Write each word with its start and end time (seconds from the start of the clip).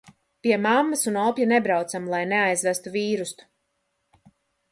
Pie 0.45 0.55
mammas 0.61 1.03
un 1.09 1.19
opja 1.23 1.45
nebraucam, 1.51 2.09
lai 2.13 2.23
neaizvestu 2.31 2.93
vīrusu. 2.97 3.49